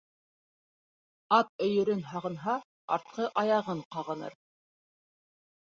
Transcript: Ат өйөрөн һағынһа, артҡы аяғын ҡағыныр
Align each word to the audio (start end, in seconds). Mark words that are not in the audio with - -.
Ат 1.37 1.51
өйөрөн 1.67 2.01
һағынһа, 2.13 2.57
артҡы 2.97 3.29
аяғын 3.45 3.87
ҡағыныр 3.97 4.39